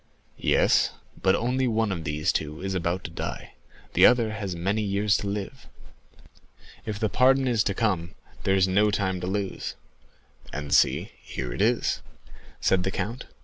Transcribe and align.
"Yes; 0.39 0.93
but 1.21 1.35
only 1.35 1.67
one 1.67 1.91
of 1.91 2.05
these 2.05 2.31
two 2.31 2.59
is 2.63 2.73
about 2.73 3.03
to 3.03 3.11
die; 3.11 3.53
the 3.93 4.03
other 4.03 4.31
has 4.31 4.55
many 4.55 4.81
years 4.81 5.15
to 5.17 5.27
live." 5.27 5.67
"If 6.87 6.97
the 6.99 7.07
pardon 7.07 7.47
is 7.47 7.63
to 7.65 7.75
come, 7.75 8.15
there 8.43 8.55
is 8.55 8.67
no 8.67 8.89
time 8.89 9.21
to 9.21 9.27
lose." 9.27 9.75
"And 10.51 10.73
see, 10.73 11.11
here 11.21 11.53
it 11.53 11.61
is," 11.61 12.01
said 12.59 12.81
the 12.81 12.89
count. 12.89 13.25